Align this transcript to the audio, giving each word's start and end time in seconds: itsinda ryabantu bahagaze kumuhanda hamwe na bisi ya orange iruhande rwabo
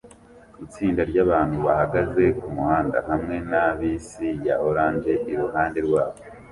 itsinda 0.65 1.01
ryabantu 1.11 1.55
bahagaze 1.65 2.23
kumuhanda 2.41 2.97
hamwe 3.09 3.35
na 3.51 3.65
bisi 3.77 4.27
ya 4.47 4.55
orange 4.67 5.13
iruhande 5.31 5.79
rwabo 5.87 6.17